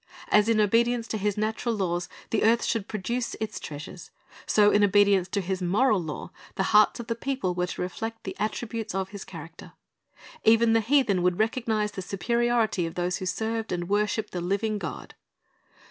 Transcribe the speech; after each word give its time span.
As 0.29 0.49
in 0.49 0.59
obedience 0.59 1.07
to 1.09 1.17
His 1.19 1.37
natural 1.37 1.75
laws 1.75 2.09
the 2.31 2.43
earth 2.43 2.63
should 2.63 2.87
'produce 2.87 3.35
its 3.39 3.59
treasures, 3.59 4.09
so 4.47 4.71
in 4.71 4.83
obedience 4.83 5.27
to 5.27 5.41
His 5.41 5.61
moral 5.61 6.01
law 6.01 6.31
the 6.55 6.63
hearts 6.73 6.99
of 6.99 7.05
the 7.05 7.13
people 7.13 7.53
were 7.53 7.67
to 7.67 7.81
reflect 7.83 8.23
the 8.23 8.35
attributes 8.39 8.95
of 8.95 9.09
His 9.09 9.23
character. 9.23 9.73
Even 10.43 10.73
the 10.73 10.81
heathen 10.81 11.21
would 11.21 11.37
recognize 11.37 11.91
the 11.91 12.01
superiority 12.01 12.87
of 12.87 12.95
those 12.95 13.17
who 13.17 13.27
served 13.27 13.71
and 13.71 13.87
worshiped 13.89 14.31
the 14.33 14.41
living 14.41 14.79
God. 14.79 15.13